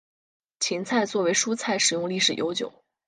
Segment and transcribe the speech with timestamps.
[0.59, 2.73] 芹菜作为蔬菜食用历史悠久。